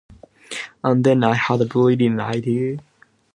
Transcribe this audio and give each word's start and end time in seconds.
And 0.83 1.03
then 1.03 1.23
I 1.23 1.35
had 1.35 1.61
a 1.61 1.65
brilliant 1.65 2.19
idea. 2.21 2.79